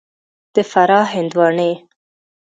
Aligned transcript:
د 0.53 0.55
فراه 0.71 1.05
هندوانې 1.13 1.71